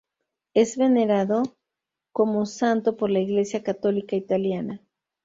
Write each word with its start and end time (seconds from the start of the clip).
Es 0.55 0.77
venerado 0.77 1.43
como 2.11 2.47
santo 2.47 2.97
por 2.97 3.11
la 3.11 3.19
Iglesia 3.19 3.61
Católica 3.61 4.15
italiana. 4.15 4.81